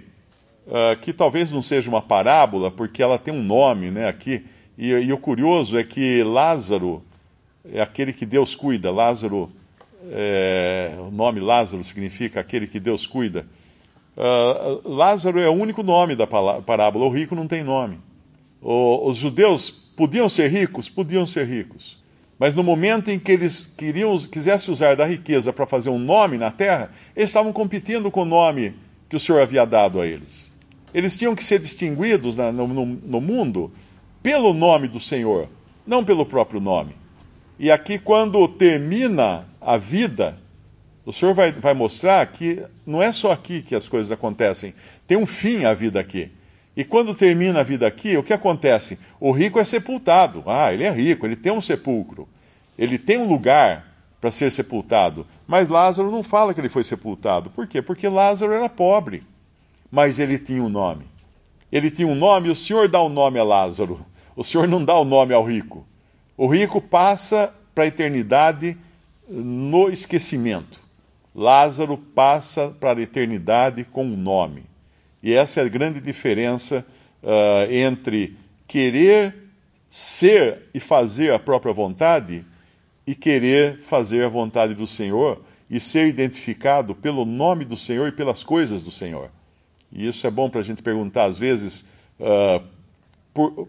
uh, 0.66 1.00
que 1.00 1.14
talvez 1.14 1.52
não 1.52 1.62
seja 1.62 1.88
uma 1.88 2.02
parábola, 2.02 2.72
porque 2.72 3.04
ela 3.04 3.20
tem 3.20 3.32
um 3.32 3.44
nome 3.44 3.92
né, 3.92 4.08
aqui. 4.08 4.44
E, 4.76 4.90
e 4.90 5.14
o 5.14 5.20
curioso 5.20 5.78
é 5.78 5.84
que 5.84 6.24
Lázaro 6.24 7.04
é 7.72 7.80
aquele 7.80 8.12
que 8.12 8.26
Deus 8.26 8.56
cuida. 8.56 8.90
Lázaro 8.90 9.52
é, 10.10 10.96
o 10.98 11.12
nome 11.12 11.40
Lázaro 11.40 11.84
significa 11.84 12.40
aquele 12.40 12.66
que 12.66 12.80
Deus 12.80 13.06
cuida. 13.06 13.46
Uh, 14.18 14.90
Lázaro 14.90 15.40
é 15.40 15.48
o 15.48 15.54
único 15.54 15.84
nome 15.84 16.16
da 16.16 16.26
parábola, 16.26 17.06
o 17.06 17.10
rico 17.10 17.36
não 17.36 17.46
tem 17.46 17.64
nome. 17.64 18.00
O, 18.60 19.08
os 19.08 19.16
judeus 19.16 19.70
podiam 19.70 20.28
ser 20.28 20.50
ricos? 20.50 20.90
Podiam 20.90 21.28
ser 21.28 21.46
ricos. 21.46 22.00
Mas 22.40 22.54
no 22.54 22.64
momento 22.64 23.10
em 23.10 23.18
que 23.18 23.32
eles 23.32 23.74
queriam, 23.78 24.16
quisessem 24.18 24.72
usar 24.72 24.96
da 24.96 25.06
riqueza 25.06 25.52
para 25.52 25.66
fazer 25.66 25.90
um 25.90 25.98
nome 25.98 26.38
na 26.38 26.52
terra, 26.52 26.92
eles 27.16 27.30
estavam 27.30 27.52
competindo 27.52 28.12
com 28.12 28.22
o 28.22 28.26
nome 28.26 28.76
que 29.10 29.16
o 29.16 29.20
Senhor 29.20 29.42
havia 29.42 29.66
dado 29.66 30.00
a 30.00 30.06
eles. 30.06 30.54
Eles 30.94 31.18
tinham 31.18 31.36
que 31.36 31.44
ser 31.44 31.60
distinguidos 31.60 32.36
na, 32.36 32.52
no, 32.52 32.68
no, 32.68 33.22
mundo 33.22 33.72
pelo 34.22 34.54
nome 34.54 34.88
do 34.88 35.00
Senhor, 35.00 35.50
não 35.86 36.04
pelo 36.04 36.26
próprio 36.26 36.62
nome. 36.62 36.96
E 37.60 37.72
aqui, 37.72 37.98
quando 37.98 38.48
termina 38.48 39.46
a 39.60 39.78
vida, 39.78 40.40
o 41.06 41.12
Senhor 41.12 41.34
vai, 41.34 41.52
vai, 41.52 41.74
mostrar 41.74 42.26
que 42.28 42.64
não 42.86 43.02
é 43.02 43.12
só 43.12 43.32
aqui 43.32 43.62
que 43.62 43.74
as 43.74 43.88
coisas 43.88 44.12
acontecem, 44.12 44.74
tem 45.08 45.18
um 45.18 45.26
fim 45.26 45.66
a 45.66 45.74
vida 45.74 46.00
aqui. 46.00 46.32
E 46.78 46.86
quando 46.86 47.16
termina 47.16 47.62
a 47.62 47.64
vida 47.64 47.88
aqui, 47.88 48.16
o 48.18 48.22
que 48.24 48.32
acontece? 48.32 49.00
O 49.20 49.32
rico 49.32 49.60
é 49.60 49.64
sepultado. 49.64 50.44
Ah, 50.46 50.72
ele 50.72 50.84
é 50.84 50.92
rico, 50.92 51.26
ele 51.26 51.36
tem 51.36 51.52
um 51.52 51.60
sepulcro, 51.60 52.30
ele 52.78 53.00
tem 53.00 53.18
um 53.18 53.28
lugar 53.28 53.98
para 54.22 54.30
ser 54.30 54.52
sepultado. 54.52 55.26
Mas 55.48 55.70
Lázaro 55.70 56.12
não 56.12 56.22
fala 56.22 56.54
que 56.54 56.62
ele 56.62 56.70
foi 56.70 56.84
sepultado. 56.84 57.50
Por 57.50 57.66
quê? 57.66 57.82
Porque 57.82 58.08
Lázaro 58.08 58.54
era 58.54 58.70
pobre, 58.70 59.24
mas 59.90 60.20
ele 60.20 60.38
tinha 60.38 60.62
um 60.62 60.70
nome. 60.70 61.06
Ele 61.72 61.90
tinha 61.90 62.08
um 62.08 62.14
nome, 62.14 62.48
e 62.48 62.52
o 62.52 62.56
Senhor 62.56 62.88
dá 62.88 63.02
o 63.02 63.08
um 63.08 63.10
nome 63.10 63.40
a 63.40 63.44
Lázaro. 63.44 64.00
O 64.36 64.44
Senhor 64.44 64.68
não 64.68 64.86
dá 64.86 64.94
o 64.98 65.02
um 65.02 65.06
nome 65.06 65.34
ao 65.34 65.44
rico. 65.44 65.84
O 66.38 66.46
rico 66.46 66.80
passa 66.80 67.52
para 67.74 67.86
a 67.86 67.88
eternidade 67.88 68.78
no 69.28 69.90
esquecimento. 69.90 70.80
Lázaro 71.34 71.98
passa 71.98 72.70
para 72.80 73.00
a 73.00 73.02
eternidade 73.02 73.84
com 73.84 74.04
um 74.06 74.16
nome. 74.16 74.77
E 75.28 75.34
essa 75.34 75.60
é 75.60 75.66
a 75.66 75.68
grande 75.68 76.00
diferença 76.00 76.88
uh, 77.22 77.70
entre 77.70 78.38
querer 78.66 79.36
ser 79.90 80.70
e 80.74 80.80
fazer 80.80 81.34
a 81.34 81.38
própria 81.38 81.74
vontade 81.74 82.46
e 83.06 83.14
querer 83.14 83.78
fazer 83.78 84.24
a 84.24 84.30
vontade 84.30 84.74
do 84.74 84.88
Senhor 84.88 85.44
e 85.70 85.82
ser 85.82 86.08
identificado 86.08 86.96
pelo 86.96 87.26
nome 87.26 87.66
do 87.66 87.76
Senhor 87.76 88.08
e 88.08 88.14
pelas 88.14 88.42
coisas 88.42 88.82
do 88.84 88.90
Senhor. 88.90 89.30
E 89.92 90.08
isso 90.08 90.26
é 90.26 90.32
bom 90.32 90.50
para 90.50 90.62
a 90.62 90.64
gente 90.64 90.82
perguntar 90.82 91.26
às 91.26 91.38
vezes 91.38 91.90
uh, 92.22 92.66
por, 93.34 93.68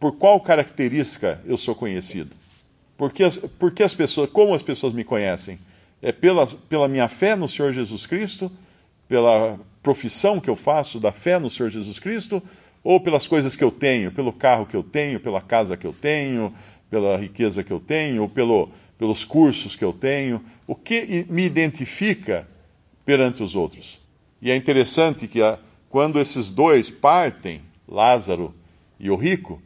por 0.00 0.12
qual 0.16 0.40
característica 0.40 1.38
eu 1.44 1.58
sou 1.58 1.74
conhecido. 1.74 2.34
Por 2.96 3.12
que, 3.12 3.24
as, 3.24 3.36
por 3.36 3.72
que 3.72 3.82
as 3.82 3.92
pessoas, 3.92 4.30
como 4.30 4.54
as 4.54 4.62
pessoas 4.62 4.94
me 4.94 5.04
conhecem? 5.04 5.58
É 6.00 6.12
pela, 6.12 6.46
pela 6.46 6.88
minha 6.88 7.08
fé 7.08 7.36
no 7.36 7.46
Senhor 7.46 7.74
Jesus 7.74 8.06
Cristo, 8.06 8.50
pela 9.08 9.58
profissão 9.82 10.40
que 10.40 10.48
eu 10.48 10.56
faço 10.56 10.98
da 10.98 11.12
fé 11.12 11.38
no 11.38 11.50
Senhor 11.50 11.68
Jesus 11.70 11.98
Cristo, 11.98 12.42
ou 12.82 13.00
pelas 13.00 13.26
coisas 13.26 13.56
que 13.56 13.64
eu 13.64 13.70
tenho, 13.70 14.12
pelo 14.12 14.32
carro 14.32 14.66
que 14.66 14.76
eu 14.76 14.82
tenho, 14.82 15.20
pela 15.20 15.40
casa 15.40 15.76
que 15.76 15.86
eu 15.86 15.92
tenho, 15.92 16.52
pela 16.90 17.16
riqueza 17.16 17.64
que 17.64 17.72
eu 17.72 17.80
tenho, 17.80 18.22
ou 18.22 18.28
pelo, 18.28 18.70
pelos 18.98 19.24
cursos 19.24 19.74
que 19.74 19.84
eu 19.84 19.92
tenho, 19.92 20.40
o 20.66 20.74
que 20.74 21.26
me 21.28 21.44
identifica 21.44 22.46
perante 23.04 23.42
os 23.42 23.54
outros. 23.56 24.00
E 24.40 24.50
é 24.50 24.56
interessante 24.56 25.26
que 25.26 25.42
a, 25.42 25.58
quando 25.88 26.20
esses 26.20 26.50
dois 26.50 26.90
partem, 26.90 27.62
Lázaro 27.88 28.54
e 28.98 29.10
o 29.10 29.16
rico, 29.16 29.60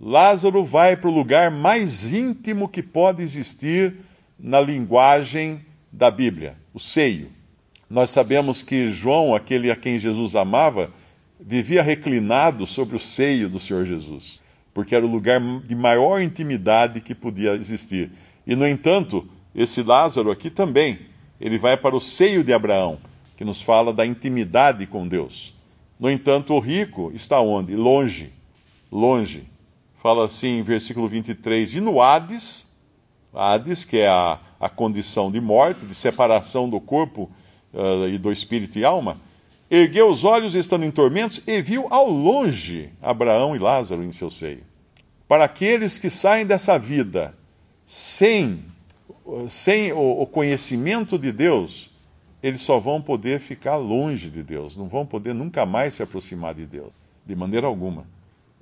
Lázaro 0.00 0.64
vai 0.64 0.96
para 0.96 1.10
o 1.10 1.14
lugar 1.14 1.50
mais 1.50 2.12
íntimo 2.12 2.68
que 2.68 2.82
pode 2.82 3.22
existir 3.22 3.94
na 4.38 4.60
linguagem 4.60 5.64
da 5.92 6.10
Bíblia, 6.10 6.56
o 6.72 6.80
seio. 6.80 7.30
Nós 7.90 8.10
sabemos 8.10 8.62
que 8.62 8.88
João, 8.88 9.34
aquele 9.34 9.70
a 9.70 9.76
quem 9.76 9.98
Jesus 9.98 10.36
amava, 10.36 10.90
vivia 11.38 11.82
reclinado 11.82 12.66
sobre 12.66 12.96
o 12.96 13.00
seio 13.00 13.48
do 13.48 13.60
Senhor 13.60 13.84
Jesus 13.84 14.40
porque 14.72 14.94
era 14.94 15.04
o 15.04 15.10
lugar 15.10 15.40
de 15.60 15.74
maior 15.74 16.20
intimidade 16.20 17.00
que 17.00 17.14
podia 17.14 17.52
existir. 17.54 18.10
E, 18.46 18.54
no 18.54 18.66
entanto, 18.66 19.26
esse 19.54 19.82
Lázaro 19.82 20.30
aqui 20.30 20.50
também, 20.50 20.98
ele 21.40 21.58
vai 21.58 21.76
para 21.76 21.96
o 21.96 22.00
seio 22.00 22.44
de 22.44 22.52
Abraão, 22.52 22.98
que 23.36 23.44
nos 23.44 23.60
fala 23.62 23.92
da 23.92 24.06
intimidade 24.06 24.86
com 24.86 25.06
Deus. 25.06 25.54
No 25.98 26.10
entanto, 26.10 26.54
o 26.54 26.60
rico 26.60 27.10
está 27.14 27.40
onde? 27.40 27.74
Longe. 27.74 28.32
Longe. 28.90 29.44
Fala 30.02 30.24
assim 30.24 30.58
em 30.58 30.62
versículo 30.62 31.08
23: 31.08 31.74
E 31.74 31.80
no 31.80 32.00
Hades, 32.00 32.74
Hades, 33.34 33.84
que 33.84 33.98
é 33.98 34.08
a, 34.08 34.38
a 34.58 34.68
condição 34.68 35.30
de 35.30 35.40
morte, 35.40 35.84
de 35.84 35.94
separação 35.94 36.68
do 36.68 36.80
corpo 36.80 37.30
uh, 37.72 38.08
e 38.08 38.18
do 38.18 38.30
espírito 38.30 38.78
e 38.78 38.84
alma, 38.84 39.16
ergueu 39.70 40.10
os 40.10 40.24
olhos 40.24 40.54
estando 40.54 40.84
em 40.84 40.90
tormentos 40.90 41.42
e 41.46 41.62
viu 41.62 41.86
ao 41.90 42.10
longe 42.10 42.90
Abraão 43.00 43.54
e 43.54 43.58
Lázaro 43.58 44.02
em 44.02 44.12
seu 44.12 44.30
seio. 44.30 44.62
Para 45.28 45.44
aqueles 45.44 45.96
que 45.96 46.10
saem 46.10 46.44
dessa 46.44 46.78
vida 46.78 47.34
sem, 47.86 48.64
sem 49.48 49.92
o, 49.92 50.22
o 50.22 50.26
conhecimento 50.26 51.18
de 51.18 51.30
Deus, 51.30 51.90
eles 52.42 52.60
só 52.60 52.78
vão 52.78 53.00
poder 53.00 53.38
ficar 53.38 53.76
longe 53.76 54.30
de 54.30 54.42
Deus, 54.42 54.76
não 54.76 54.88
vão 54.88 55.04
poder 55.06 55.34
nunca 55.34 55.66
mais 55.66 55.94
se 55.94 56.02
aproximar 56.02 56.54
de 56.54 56.66
Deus, 56.66 56.90
de 57.24 57.36
maneira 57.36 57.66
alguma. 57.66 58.06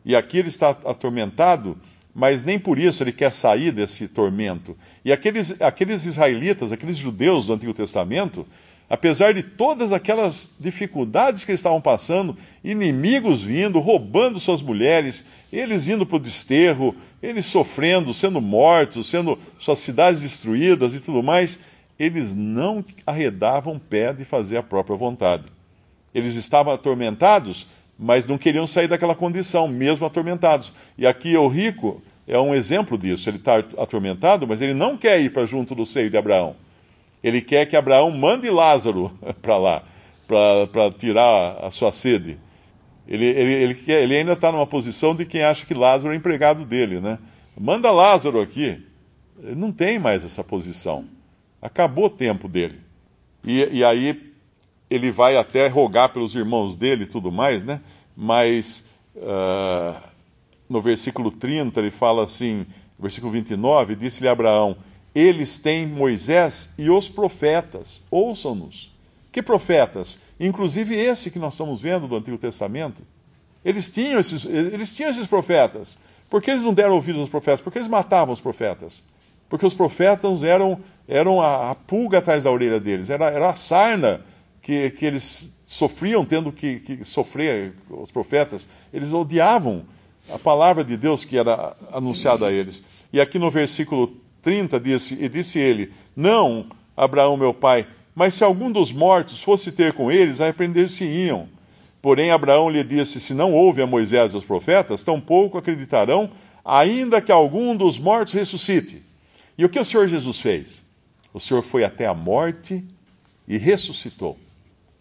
E 0.05 0.17
aqui 0.17 0.39
ele 0.39 0.49
está 0.49 0.71
atormentado, 0.71 1.77
mas 2.15 2.43
nem 2.43 2.59
por 2.59 2.79
isso 2.79 3.03
ele 3.03 3.13
quer 3.13 3.33
sair 3.33 3.71
desse 3.71 4.09
tormento. 4.09 4.77
E 5.05 5.13
aqueles, 5.13 5.61
aqueles 5.61 6.05
israelitas, 6.07 6.73
aqueles 6.73 6.97
judeus 6.97 7.47
do 7.47 7.53
Antigo 7.53 7.73
Testamento, 7.73 8.47
apesar 8.89 9.35
de 9.35 9.43
todas 9.43 9.93
aquelas 9.93 10.57
dificuldades 10.59 11.45
que 11.45 11.51
eles 11.51 11.61
estavam 11.61 11.81
passando, 11.81 12.37
inimigos 12.65 13.43
vindo, 13.43 13.79
roubando 13.79 14.41
suas 14.41 14.63
mulheres, 14.63 15.27
eles 15.53 15.89
indo 15.89 16.07
para 16.07 16.17
o 16.17 16.21
desterro, 16.21 16.95
eles 17.23 17.47
sofrendo, 17.47 18.15
sendo 18.15 18.41
mortos, 18.41 19.09
sendo 19.09 19.39
suas 19.59 19.79
cidades 19.79 20.23
destruídas 20.23 20.95
e 20.95 21.01
tudo 21.01 21.23
mais, 21.23 21.59
eles 21.99 22.35
não 22.35 22.85
arredavam 23.07 23.79
pé 23.79 24.13
de 24.13 24.25
fazer 24.25 24.57
a 24.57 24.63
própria 24.63 24.97
vontade. 24.97 25.45
Eles 26.15 26.35
estavam 26.37 26.73
atormentados, 26.73 27.67
mas 27.99 28.27
não 28.27 28.39
queriam 28.39 28.67
sair 28.67 28.89
daquela 28.89 29.15
condição, 29.15 29.69
mesmo 29.69 30.07
atormentados. 30.07 30.73
E 30.97 31.07
aqui 31.07 31.37
o 31.37 31.49
rico 31.49 32.03
é 32.27 32.39
um 32.39 32.55
exemplo 32.55 32.97
disso. 32.97 33.29
Ele 33.29 33.37
está 33.39 33.59
atormentado, 33.59 34.47
mas 34.47 34.61
ele 34.61 34.75
não 34.75 34.97
quer 34.97 35.21
ir 35.21 35.33
para 35.33 35.45
junto 35.45 35.75
do 35.75 35.85
seio 35.85 36.09
de 36.09 36.17
Abraão. 36.17 36.57
Ele 37.23 37.41
quer 37.41 37.67
que 37.67 37.77
Abraão 37.77 38.11
mande 38.11 38.49
Lázaro 38.51 39.11
para 39.43 39.57
lá, 39.57 39.85
para 40.27 40.91
tirar 40.93 41.59
a 41.65 41.71
sua 41.71 41.93
sede. 41.93 42.39
Ele, 43.07 43.25
ele, 43.25 43.53
ele, 43.53 43.75
quer, 43.75 44.03
ele 44.03 44.17
ainda 44.17 44.35
está 44.35 44.53
numa 44.53 44.67
posição 44.67 45.15
de 45.15 45.25
quem 45.25 45.43
acha 45.43 45.65
que 45.65 45.75
Lázaro 45.75 46.13
é 46.13 46.17
empregado 46.17 46.65
dele, 46.65 47.01
né? 47.01 47.19
Manda 47.59 47.91
Lázaro 47.91 48.41
aqui. 48.41 48.85
Ele 49.43 49.55
não 49.55 49.73
tem 49.73 49.99
mais 49.99 50.25
essa 50.25 50.45
posição. 50.45 51.07
Acabou 51.61 52.07
o 52.07 52.11
tempo 52.11 52.49
dele. 52.49 52.79
E, 53.45 53.67
e 53.73 53.85
aí 53.85 54.35
ele 54.91 55.11
vai 55.11 55.37
até 55.37 55.69
rogar 55.69 56.11
pelos 56.11 56.35
irmãos 56.35 56.77
dele 56.77 57.05
e 57.05 57.07
tudo 57.07 57.33
mais, 57.33 57.65
né? 57.65 57.81
Mas 58.17 58.87
uh, 59.17 59.95
no 60.69 60.81
versículo 60.81 61.31
30 61.31 61.81
ele 61.81 61.91
fala 61.91 62.25
assim, 62.25 62.67
versículo 62.99 63.33
29, 63.33 63.95
disse-lhe 63.95 64.29
Abraão: 64.29 64.77
eles 65.15 65.59
têm 65.59 65.87
Moisés 65.87 66.71
e 66.79 66.91
os 66.91 67.09
profetas. 67.09 68.03
Ouçam-nos. 68.11 68.93
Que 69.33 69.43
profetas? 69.43 70.19
Inclusive 70.39 70.95
esse 70.95 71.31
que 71.31 71.39
nós 71.39 71.55
estamos 71.55 71.81
vendo 71.81 72.09
do 72.09 72.17
Antigo 72.17 72.39
Testamento. 72.39 73.03
Eles 73.65 73.91
tinham 73.91 74.21
esses, 74.21 74.45
eles 74.45 74.95
tinham 74.95 75.11
esses 75.11 75.27
profetas. 75.27 75.99
Por 76.31 76.43
que 76.43 76.51
eles 76.51 76.63
não 76.63 76.75
deram 76.75 76.95
ouvidos 76.95 77.21
aos 77.21 77.31
profetas? 77.31 77.61
Porque 77.61 77.79
eles 77.79 77.89
matavam 77.89 78.33
os 78.33 78.41
profetas. 78.41 79.03
Porque 79.49 79.67
os 79.67 79.75
profetas 79.75 80.43
eram, 80.43 80.79
eram 81.07 81.41
a, 81.41 81.71
a 81.71 81.75
pulga 81.75 82.19
atrás 82.19 82.45
da 82.45 82.51
orelha 82.51 82.79
deles, 82.79 83.09
era, 83.09 83.31
era 83.31 83.49
a 83.49 83.55
sarna 83.55 84.21
que, 84.61 84.91
que 84.91 85.07
eles 85.07 85.55
sofriam 85.67 86.25
tendo 86.25 86.53
que, 86.53 86.81
que 86.81 87.05
sofrer, 87.05 87.73
os 87.91 88.11
profetas. 88.11 88.69
Eles 88.93 89.13
odiavam 89.13 89.85
a 90.31 90.39
palavra 90.39 90.85
de 90.85 90.97
Deus 90.97 91.25
que 91.25 91.39
era 91.39 91.75
anunciada 91.93 92.47
a 92.47 92.53
eles. 92.53 92.83
E 93.11 93.21
aqui 93.21 93.39
no 93.39 93.51
versículo 93.51 94.15
30 94.49 94.81
disse, 94.81 95.23
e 95.23 95.29
disse 95.29 95.59
ele: 95.59 95.93
Não, 96.17 96.65
Abraão, 96.97 97.37
meu 97.37 97.53
pai, 97.53 97.87
mas 98.15 98.33
se 98.33 98.43
algum 98.43 98.73
dos 98.73 98.91
mortos 98.91 99.43
fosse 99.43 99.71
ter 99.71 99.93
com 99.93 100.11
eles, 100.11 100.41
arrepender-se-iam. 100.41 101.47
Porém, 102.01 102.31
Abraão 102.31 102.71
lhe 102.71 102.83
disse: 102.83 103.21
Se 103.21 103.35
não 103.35 103.53
houve 103.53 103.83
a 103.83 103.87
Moisés 103.87 104.33
e 104.33 104.39
os 104.39 104.47
profetas, 104.47 105.03
tampouco 105.03 105.59
acreditarão, 105.59 106.31
ainda 106.65 107.21
que 107.21 107.31
algum 107.31 107.77
dos 107.77 107.99
mortos 107.99 108.33
ressuscite. 108.33 109.03
E 109.59 109.67
o 109.67 109.69
que 109.69 109.79
o 109.79 109.85
Senhor 109.85 110.09
Jesus 110.09 110.41
fez? 110.41 110.83
O 111.35 111.39
Senhor 111.39 111.61
foi 111.61 111.85
até 111.85 112.07
a 112.07 112.15
morte 112.15 112.83
e 113.47 113.59
ressuscitou. 113.59 114.39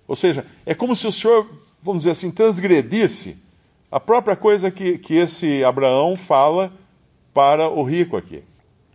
Ou 0.06 0.16
seja, 0.18 0.46
é 0.66 0.76
como 0.76 0.94
se 0.94 1.08
o 1.08 1.12
Senhor, 1.14 1.50
vamos 1.82 2.00
dizer 2.00 2.12
assim, 2.12 2.32
transgredisse 2.32 3.38
a 3.90 3.98
própria 3.98 4.36
coisa 4.36 4.70
que, 4.70 4.98
que 4.98 5.14
esse 5.14 5.64
Abraão 5.64 6.18
fala 6.18 6.70
para 7.34 7.70
o 7.70 7.82
rico 7.82 8.18
aqui. 8.18 8.44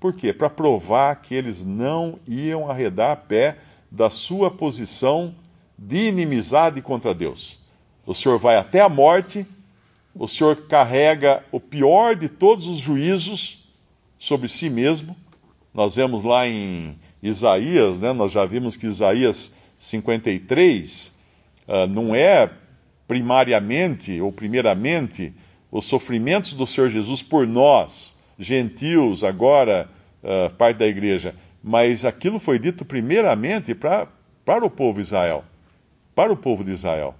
Por 0.02 0.12
quê? 0.12 0.32
Para 0.32 0.50
provar 0.50 1.14
que 1.14 1.32
eles 1.32 1.64
não 1.64 2.18
iam 2.26 2.68
arredar 2.68 3.12
a 3.12 3.16
pé 3.16 3.58
da 3.88 4.10
sua 4.10 4.50
posição 4.50 5.32
de 5.78 6.08
inimizade 6.08 6.82
contra 6.82 7.14
Deus. 7.14 7.60
O 8.04 8.12
Senhor 8.12 8.36
vai 8.36 8.56
até 8.56 8.80
a 8.80 8.88
morte, 8.88 9.46
o 10.12 10.26
Senhor 10.26 10.66
carrega 10.66 11.44
o 11.52 11.60
pior 11.60 12.16
de 12.16 12.28
todos 12.28 12.66
os 12.66 12.78
juízos 12.78 13.64
sobre 14.18 14.48
si 14.48 14.68
mesmo. 14.68 15.16
Nós 15.72 15.94
vemos 15.94 16.24
lá 16.24 16.48
em 16.48 16.98
Isaías, 17.22 18.00
né, 18.00 18.12
nós 18.12 18.32
já 18.32 18.44
vimos 18.44 18.76
que 18.76 18.88
Isaías 18.88 19.52
53 19.78 21.06
uh, 21.06 21.72
ah, 21.74 21.86
não 21.86 22.12
é 22.12 22.50
primariamente 23.06 24.20
ou 24.20 24.32
primeiramente 24.32 25.32
os 25.70 25.84
sofrimentos 25.84 26.54
do 26.54 26.66
Senhor 26.66 26.90
Jesus 26.90 27.22
por 27.22 27.46
nós, 27.46 28.20
gentios, 28.38 29.22
agora 29.24 29.88
uh, 30.22 30.52
parte 30.54 30.78
da 30.78 30.86
igreja, 30.86 31.34
mas 31.62 32.04
aquilo 32.04 32.38
foi 32.38 32.58
dito 32.58 32.84
primeiramente 32.84 33.74
pra, 33.74 34.06
para 34.44 34.64
o 34.64 34.70
povo 34.70 35.00
Israel, 35.00 35.44
para 36.14 36.32
o 36.32 36.36
povo 36.36 36.64
de 36.64 36.70
Israel. 36.70 37.14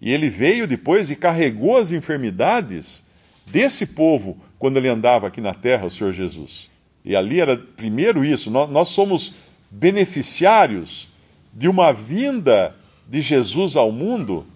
E 0.00 0.12
ele 0.12 0.28
veio 0.28 0.66
depois 0.66 1.10
e 1.10 1.16
carregou 1.16 1.76
as 1.76 1.90
enfermidades 1.92 3.04
desse 3.46 3.86
povo 3.86 4.36
quando 4.58 4.76
ele 4.76 4.88
andava 4.88 5.26
aqui 5.26 5.40
na 5.40 5.54
terra, 5.54 5.86
o 5.86 5.90
Senhor 5.90 6.12
Jesus. 6.12 6.70
E 7.04 7.14
ali 7.14 7.40
era 7.40 7.56
primeiro 7.56 8.24
isso, 8.24 8.50
nós, 8.50 8.68
nós 8.68 8.88
somos 8.88 9.34
beneficiários 9.70 11.08
de 11.52 11.68
uma 11.68 11.92
vinda 11.92 12.74
de 13.08 13.20
Jesus 13.20 13.76
ao 13.76 13.90
mundo 13.90 14.46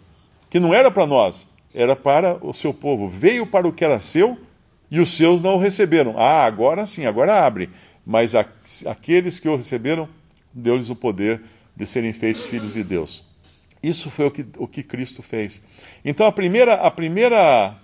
que 0.50 0.60
não 0.60 0.74
era 0.74 0.90
para 0.90 1.06
nós, 1.06 1.46
era 1.74 1.94
para 1.94 2.44
o 2.44 2.52
seu 2.52 2.74
povo. 2.74 3.08
Veio 3.08 3.46
para 3.46 3.66
o 3.66 3.72
que 3.72 3.84
era 3.84 4.00
seu 4.00 4.36
e 4.90 4.98
os 5.00 5.10
seus 5.12 5.40
não 5.42 5.54
o 5.54 5.58
receberam. 5.58 6.14
Ah, 6.18 6.44
agora 6.44 6.84
sim, 6.86 7.06
agora 7.06 7.44
abre. 7.44 7.70
Mas 8.04 8.34
a, 8.34 8.44
aqueles 8.86 9.38
que 9.38 9.48
o 9.48 9.56
receberam, 9.56 10.08
deu-lhes 10.52 10.90
o 10.90 10.96
poder 10.96 11.40
de 11.76 11.86
serem 11.86 12.12
feitos 12.12 12.46
filhos 12.46 12.74
de 12.74 12.82
Deus. 12.82 13.24
Isso 13.82 14.10
foi 14.10 14.26
o 14.26 14.30
que, 14.30 14.46
o 14.58 14.66
que 14.66 14.82
Cristo 14.82 15.22
fez. 15.22 15.62
Então 16.04 16.26
a 16.26 16.32
primeira, 16.32 16.74
a 16.74 16.90
primeira, 16.90 17.76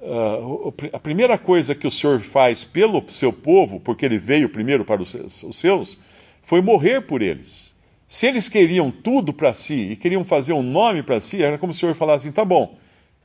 uh, 0.00 0.74
a 0.92 0.98
primeira 0.98 1.36
coisa 1.36 1.74
que 1.74 1.86
o 1.86 1.90
Senhor 1.90 2.20
faz 2.20 2.64
pelo 2.64 3.04
seu 3.08 3.32
povo, 3.32 3.80
porque 3.80 4.06
ele 4.06 4.18
veio 4.18 4.48
primeiro 4.48 4.84
para 4.84 5.02
os 5.02 5.14
seus, 5.52 5.98
foi 6.42 6.62
morrer 6.62 7.02
por 7.02 7.20
eles. 7.20 7.74
Se 8.06 8.26
eles 8.26 8.48
queriam 8.48 8.90
tudo 8.90 9.32
para 9.32 9.52
si 9.52 9.90
e 9.90 9.96
queriam 9.96 10.24
fazer 10.24 10.52
um 10.52 10.62
nome 10.62 11.02
para 11.02 11.20
si, 11.20 11.42
era 11.42 11.58
como 11.58 11.72
se 11.72 11.78
o 11.78 11.80
Senhor 11.80 11.94
falasse 11.94 12.28
assim: 12.28 12.34
tá 12.34 12.44
bom, 12.44 12.78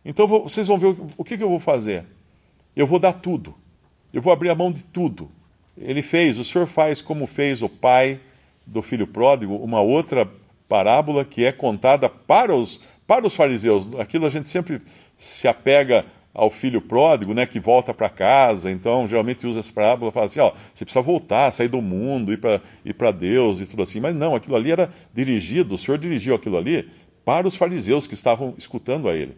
então 0.03 0.25
vocês 0.27 0.67
vão 0.67 0.77
ver 0.77 0.95
o, 1.17 1.23
que 1.23 1.35
eu 1.35 1.49
vou 1.49 1.59
fazer. 1.59 2.05
Eu 2.79 2.87
vou 2.87 2.97
dar 2.97 3.11
tudo. 3.11 3.53
Eu 4.13 4.21
vou 4.21 4.31
abrir 4.31 4.49
a 4.49 4.55
mão 4.55 4.71
de 4.71 4.85
tudo. 4.85 5.29
Ele 5.77 6.01
fez, 6.01 6.39
o 6.39 6.45
Senhor 6.45 6.65
faz 6.65 7.01
como 7.01 7.27
fez 7.27 7.61
o 7.61 7.67
pai 7.67 8.21
do 8.65 8.81
filho 8.81 9.05
pródigo, 9.05 9.57
uma 9.57 9.81
outra 9.81 10.25
parábola 10.65 11.25
que 11.25 11.43
é 11.43 11.51
contada 11.51 12.07
para 12.07 12.55
os, 12.55 12.79
para 13.05 13.27
os 13.27 13.35
fariseus. 13.35 13.93
Aquilo 13.99 14.25
a 14.25 14.29
gente 14.29 14.47
sempre 14.47 14.81
se 15.17 15.45
apega 15.45 16.05
ao 16.33 16.49
filho 16.49 16.81
pródigo, 16.81 17.33
né, 17.33 17.45
que 17.45 17.59
volta 17.59 17.93
para 17.93 18.07
casa. 18.07 18.71
Então, 18.71 19.05
geralmente 19.09 19.45
usa 19.45 19.59
essa 19.59 19.73
parábola 19.73 20.09
e 20.09 20.13
fala 20.13 20.27
assim: 20.27 20.39
ó, 20.39 20.53
você 20.73 20.85
precisa 20.85 21.01
voltar, 21.01 21.51
sair 21.51 21.67
do 21.67 21.81
mundo, 21.81 22.31
ir 22.31 22.93
para 22.93 23.11
Deus 23.11 23.59
e 23.59 23.65
tudo 23.65 23.83
assim. 23.83 23.99
Mas 23.99 24.15
não, 24.15 24.35
aquilo 24.35 24.55
ali 24.55 24.71
era 24.71 24.89
dirigido, 25.13 25.75
o 25.75 25.77
Senhor 25.77 25.97
dirigiu 25.97 26.33
aquilo 26.33 26.57
ali 26.57 26.89
para 27.25 27.45
os 27.45 27.57
fariseus 27.57 28.07
que 28.07 28.13
estavam 28.13 28.53
escutando 28.57 29.09
a 29.09 29.13
ele. 29.13 29.35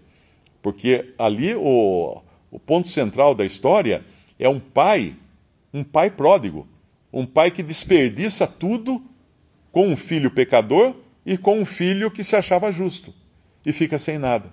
Porque 0.62 1.16
ali 1.18 1.56
o, 1.56 2.22
o 2.52 2.60
ponto 2.60 2.90
central 2.90 3.34
da 3.34 3.46
história 3.46 4.04
é 4.38 4.48
um 4.50 4.60
pai, 4.60 5.16
um 5.74 5.84
pai 5.84 6.12
pródigo, 6.12 6.68
um 7.12 7.26
pai 7.26 7.50
que 7.50 7.64
desperdiça 7.64 8.46
tudo 8.46 9.02
com 9.72 9.88
um 9.88 9.96
filho 9.96 10.30
pecador 10.30 10.94
e 11.26 11.38
com 11.38 11.60
um 11.60 11.66
filho 11.66 12.12
que 12.12 12.24
se 12.24 12.36
achava 12.36 12.72
justo 12.72 13.14
e 13.66 13.72
fica 13.72 13.98
sem 13.98 14.18
nada. 14.18 14.52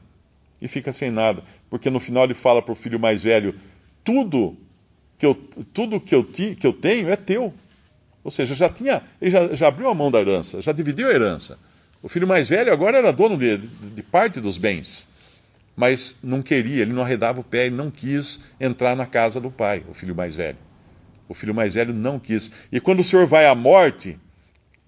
E 0.60 0.66
fica 0.66 0.92
sem 0.92 1.10
nada, 1.10 1.42
porque 1.70 1.88
no 1.88 2.00
final 2.00 2.24
ele 2.24 2.34
fala 2.34 2.60
para 2.60 2.72
o 2.72 2.76
filho 2.76 2.98
mais 2.98 3.22
velho: 3.22 3.54
tudo 4.02 4.56
que 5.16 5.24
eu, 5.24 5.34
tudo 5.72 6.00
que 6.00 6.14
eu, 6.14 6.24
ti, 6.24 6.56
que 6.58 6.66
eu 6.66 6.72
tenho 6.72 7.08
é 7.08 7.16
teu. 7.16 7.54
Ou 8.24 8.30
seja, 8.30 8.54
já 8.54 8.68
tinha, 8.68 9.02
ele 9.20 9.30
já, 9.30 9.54
já, 9.54 9.68
abriu 9.68 9.88
a 9.88 9.94
mão 9.94 10.10
da 10.10 10.20
herança, 10.20 10.60
já 10.60 10.72
dividiu 10.72 11.08
a 11.08 11.12
herança. 11.12 11.58
O 12.02 12.08
filho 12.08 12.26
mais 12.26 12.48
velho 12.48 12.72
agora 12.72 12.98
era 12.98 13.12
dono 13.12 13.36
de, 13.36 13.56
de 13.56 14.02
parte 14.02 14.40
dos 14.40 14.58
bens, 14.58 15.08
mas 15.78 16.18
não 16.24 16.42
queria, 16.42 16.82
ele 16.82 16.92
não 16.92 17.04
arredava 17.04 17.38
o 17.40 17.44
pé, 17.44 17.66
ele 17.66 17.76
não 17.76 17.88
quis 17.88 18.40
entrar 18.58 18.96
na 18.96 19.06
casa 19.06 19.40
do 19.40 19.48
pai, 19.48 19.84
o 19.88 19.94
filho 19.94 20.12
mais 20.12 20.34
velho. 20.34 20.58
O 21.28 21.34
filho 21.34 21.54
mais 21.54 21.74
velho 21.74 21.94
não 21.94 22.18
quis. 22.18 22.50
E 22.72 22.80
quando 22.80 22.98
o 22.98 23.04
Senhor 23.04 23.26
vai 23.26 23.46
à 23.46 23.54
morte, 23.54 24.18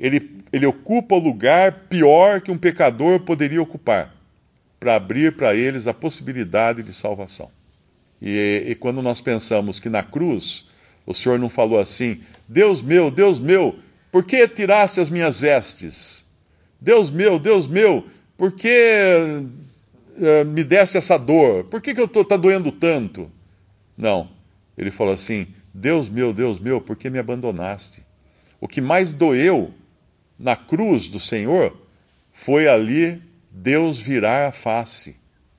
ele, 0.00 0.36
ele 0.52 0.66
ocupa 0.66 1.14
o 1.14 1.20
lugar 1.20 1.86
pior 1.88 2.40
que 2.40 2.50
um 2.50 2.58
pecador 2.58 3.20
poderia 3.20 3.62
ocupar, 3.62 4.12
para 4.80 4.96
abrir 4.96 5.36
para 5.36 5.54
eles 5.54 5.86
a 5.86 5.94
possibilidade 5.94 6.82
de 6.82 6.92
salvação. 6.92 7.48
E, 8.20 8.64
e 8.66 8.74
quando 8.74 9.00
nós 9.00 9.20
pensamos 9.20 9.78
que 9.78 9.88
na 9.88 10.02
cruz 10.02 10.68
o 11.06 11.14
Senhor 11.14 11.38
não 11.38 11.48
falou 11.48 11.78
assim: 11.78 12.20
Deus 12.48 12.82
meu, 12.82 13.12
Deus 13.12 13.38
meu, 13.38 13.78
por 14.10 14.24
que 14.24 14.48
tiraste 14.48 14.98
as 14.98 15.08
minhas 15.08 15.38
vestes? 15.38 16.24
Deus 16.80 17.10
meu, 17.10 17.38
Deus 17.38 17.68
meu, 17.68 18.04
por 18.36 18.50
que 18.50 18.72
uh, 20.20 20.44
me 20.44 20.62
desse 20.62 20.98
essa 20.98 21.18
dor? 21.18 21.64
Por 21.64 21.80
que, 21.80 21.94
que 21.94 22.00
eu 22.00 22.06
estou 22.06 22.24
tá 22.24 22.36
doendo 22.36 22.70
tanto? 22.70 23.30
Não. 23.96 24.30
Ele 24.76 24.90
falou 24.90 25.14
assim: 25.14 25.46
Deus 25.74 26.08
meu, 26.08 26.32
Deus 26.32 26.58
meu, 26.58 26.80
por 26.80 26.96
que 26.96 27.10
me 27.10 27.18
abandonaste? 27.18 28.04
O 28.60 28.68
que 28.68 28.80
mais 28.80 29.12
doeu 29.12 29.72
na 30.40 30.56
cruz 30.56 31.10
do 31.10 31.20
Senhor, 31.20 31.76
foi 32.32 32.66
ali 32.66 33.20
Deus 33.50 33.98
virar 33.98 34.48
a 34.48 34.52
face 34.52 35.14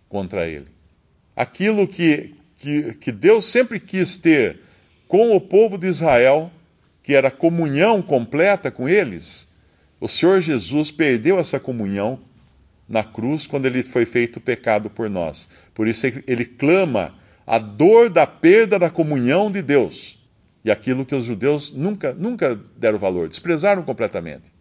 contra 0.10 0.47
ele. 0.47 0.67
Aquilo 1.36 1.88
que, 1.88 2.34
que, 2.56 2.95
que 2.95 3.12
Deus 3.12 3.45
sempre 3.45 3.80
quis 3.80 4.17
ter 4.17 4.60
com 5.08 5.36
o 5.36 5.39
povo 5.39 5.78
de 5.78 5.86
Israel, 5.86 6.52
que 7.04 7.13
era 7.13 7.30
comunhão 7.30 8.02
completa 8.02 8.71
com 8.71 8.89
eles, 8.89 9.50
o 10.00 10.08
Senhor 10.08 10.41
Jesus 10.41 10.89
perdeu 10.89 11.38
essa 11.38 11.60
comunhão 11.60 12.19
na 12.91 13.04
cruz 13.04 13.47
quando 13.47 13.65
ele 13.65 13.82
foi 13.82 14.06
feito 14.06 14.41
pecado 14.41 14.89
por 14.89 15.10
nós. 15.10 15.47
Por 15.73 15.88
isso 15.88 16.06
ele 16.27 16.45
clama 16.45 17.15
a 17.47 17.58
dor 17.58 18.10
da 18.10 18.27
perda 18.27 18.77
da 18.77 18.89
comunhão 18.89 19.51
de 19.51 19.62
Deus. 19.62 20.19
E 20.63 20.69
aquilo 20.69 21.06
que 21.06 21.15
os 21.15 21.25
judeus 21.25 21.71
nunca, 21.71 22.13
nunca 22.13 22.60
deram 22.77 22.99
valor, 22.99 23.27
desprezaram 23.27 23.82
completamente. 23.82 24.51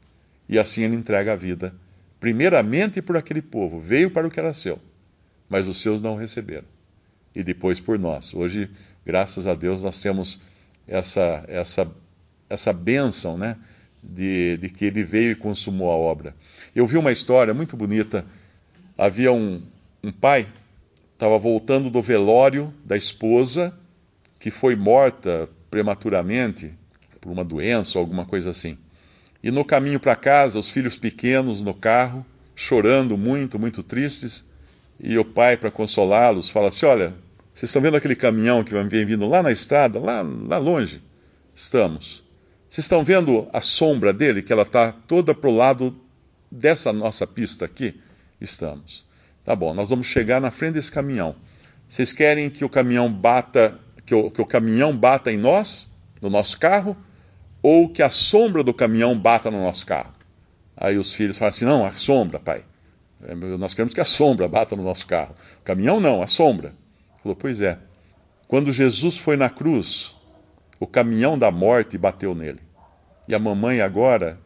E 0.49 0.59
assim 0.59 0.83
ele 0.83 0.97
entrega 0.97 1.33
a 1.33 1.37
vida, 1.37 1.75
primeiramente 2.19 3.03
por 3.03 3.17
aquele 3.17 3.43
povo, 3.43 3.79
veio 3.79 4.11
para 4.11 4.27
o 4.27 4.31
que 4.31 4.41
era 4.41 4.55
seu, 4.55 4.79
mas 5.49 5.69
os 5.69 5.81
seus 5.81 6.01
não 6.01 6.17
receberam. 6.17 6.67
E 7.35 7.43
depois 7.43 7.79
por 7.81 7.99
nós. 7.99 8.33
Hoje, 8.33 8.71
graças 9.05 9.47
a 9.47 9.55
Deus, 9.55 9.83
nós 9.83 10.01
temos 10.01 10.41
essa, 10.87 11.45
essa, 11.49 11.91
essa 12.49 12.73
bênção, 12.73 13.37
né? 13.37 13.57
De, 14.03 14.57
de 14.57 14.71
que 14.71 14.87
ele 14.87 15.05
veio 15.05 15.33
e 15.33 15.35
consumou 15.35 15.91
a 15.91 15.95
obra. 15.95 16.35
Eu 16.75 16.87
vi 16.87 16.97
uma 16.97 17.11
história 17.11 17.53
muito 17.53 17.77
bonita. 17.77 18.25
Havia 18.97 19.33
um, 19.33 19.61
um 20.05 20.13
pai, 20.13 20.47
estava 21.15 21.39
voltando 21.39 21.91
do 21.91 22.01
velório 22.01 22.73
da 22.85 22.97
esposa, 22.97 23.75
que 24.39 24.51
foi 24.51 24.77
morta 24.77 25.49
prematuramente 25.71 26.73
por 27.21 27.33
uma 27.33 27.45
doença 27.45 27.99
ou 27.99 28.03
alguma 28.03 28.25
coisa 28.25 28.51
assim. 28.51 28.79
E 29.43 29.51
no 29.51 29.65
caminho 29.65 29.99
para 29.99 30.15
casa, 30.15 30.59
os 30.59 30.71
filhos 30.71 30.97
pequenos 30.97 31.61
no 31.61 31.75
carro, 31.75 32.25
chorando 32.55 33.17
muito, 33.17 33.59
muito 33.59 33.83
tristes, 33.83 34.45
e 35.03 35.19
o 35.19 35.25
pai, 35.25 35.57
para 35.57 35.71
consolá-los, 35.71 36.51
fala 36.51 36.69
assim: 36.69 36.87
Olha, 36.87 37.15
vocês 37.55 37.71
estão 37.71 37.83
vendo 37.83 37.97
aquele 37.97 38.15
caminhão 38.15 38.63
que 38.63 38.73
vem 38.85 39.05
vindo 39.07 39.27
lá 39.27 39.43
na 39.43 39.51
estrada, 39.51 39.99
lá, 39.99 40.23
lá 40.23 40.59
longe? 40.59 41.03
Estamos. 41.55 42.23
Vocês 42.69 42.85
estão 42.85 43.03
vendo 43.03 43.49
a 43.53 43.61
sombra 43.61 44.13
dele, 44.13 44.43
que 44.43 44.53
ela 44.53 44.63
está 44.63 44.93
toda 44.93 45.35
para 45.35 45.51
o 45.51 45.57
lado 45.57 45.97
dessa 46.51 46.93
nossa 46.93 47.27
pista 47.27 47.65
aqui? 47.65 48.01
Estamos. 48.41 49.07
Tá 49.45 49.55
bom, 49.55 49.73
nós 49.75 49.91
vamos 49.91 50.07
chegar 50.07 50.41
na 50.41 50.51
frente 50.51 50.75
desse 50.75 50.91
caminhão. 50.91 51.35
Vocês 51.89 52.13
querem 52.13 52.49
que 52.51 52.65
o 52.65 52.69
caminhão 52.69 53.13
bata, 53.13 53.79
que 54.05 54.15
o, 54.15 54.31
que 54.31 54.41
o 54.41 54.47
caminhão 54.47 54.97
bata 54.97 55.33
em 55.33 55.37
nós, 55.37 55.91
no 56.21 56.31
nosso 56.31 56.59
carro, 56.59 56.97
ou 57.63 57.89
que 57.89 58.03
a 58.03 58.11
sombra 58.11 58.63
do 58.63 58.73
caminhão 58.73 59.19
bata 59.19 59.51
no 59.51 59.61
nosso 59.61 59.85
carro. 59.87 60.15
Aí 60.77 60.97
os 60.97 61.13
filhos 61.13 61.37
falam 61.37 61.51
assim: 61.51 61.65
não, 61.65 61.85
a 61.85 61.91
sombra, 61.91 62.39
pai. 62.39 62.65
É, 63.23 63.35
nós 63.35 63.75
queremos 63.75 63.93
que 63.93 64.01
a 64.01 64.05
sombra 64.05 64.49
bata 64.49 64.75
no 64.77 64.83
nosso 64.83 65.07
carro. 65.07 65.35
O 65.61 65.65
caminhão 65.65 66.01
não, 66.01 66.23
a 66.23 66.27
sombra. 66.27 66.73
Falou: 67.23 67.37
pois 67.37 67.61
é. 67.61 67.79
Quando 68.49 68.73
Jesus 68.73 69.17
foi 69.17 69.37
na 69.37 69.49
cruz, 69.49 70.17
o 70.81 70.87
caminhão 70.87 71.39
da 71.39 71.51
morte 71.51 71.97
bateu 71.99 72.35
nele. 72.35 72.61
E 73.29 73.35
a 73.35 73.39
mamãe 73.39 73.81
agora 73.81 74.39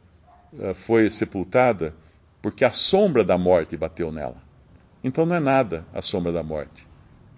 foi 0.75 1.09
sepultada 1.11 1.95
porque 2.43 2.64
a 2.64 2.71
sombra 2.71 3.25
da 3.25 3.38
morte 3.38 3.77
bateu 3.77 4.12
nela. 4.12 4.37
Então 5.03 5.27
não 5.27 5.37
é 5.37 5.40
nada 5.40 5.87
a 5.93 6.03
sombra 6.03 6.33
da 6.33 6.43
morte. 6.43 6.87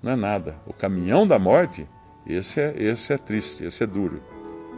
Não 0.03 0.13
é 0.13 0.17
nada. 0.17 0.57
O 0.67 0.73
caminhão 0.73 1.27
da 1.27 1.39
morte, 1.39 1.87
esse 2.27 2.61
é, 2.61 2.75
esse 2.77 3.13
é 3.13 3.19
triste, 3.19 3.65
esse 3.65 3.83
é 3.83 3.87
duro 3.87 4.23